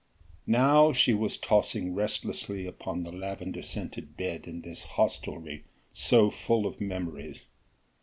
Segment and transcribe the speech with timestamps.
[0.47, 6.65] Now she was tossing restlessly upon the lavender scented bed in this hostelry so full
[6.65, 7.43] of memories.